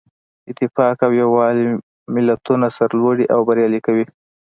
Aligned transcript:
اتفاق 0.49 0.97
او 1.07 1.11
یووالی 1.21 1.65
ملتونه 2.13 2.67
سرلوړي 2.77 3.25
او 3.33 3.39
بریالي 3.47 3.79
کوي. 3.85 4.05